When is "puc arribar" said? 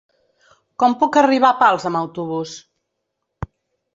1.01-1.51